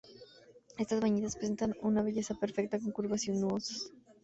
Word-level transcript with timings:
Estas 0.79 0.99
bañistas 0.99 1.35
presentan 1.35 1.75
una 1.79 2.01
belleza 2.01 2.33
perfecta, 2.33 2.79
con 2.79 2.91
curvas 2.91 3.21
sinuosas. 3.21 3.91